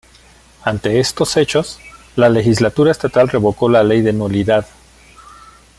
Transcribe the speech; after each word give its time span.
Ante 0.63 0.99
estos 0.99 1.37
hechos 1.37 1.77
la 2.15 2.27
legislatura 2.29 2.89
estatal 2.89 3.29
revocó 3.29 3.69
la 3.69 3.83
ley 3.83 4.01
de 4.01 4.13
nulidad. 4.13 4.65